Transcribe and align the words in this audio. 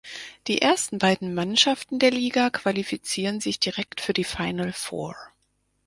Die 0.47 0.63
ersten 0.63 0.97
beiden 0.97 1.35
Mannschaften 1.35 1.99
der 1.99 2.09
Liga 2.09 2.49
qualifizieren 2.49 3.39
sich 3.39 3.59
direkt 3.59 4.01
für 4.01 4.13
die 4.13 4.23
Final 4.23 4.73
Four. 4.73 5.15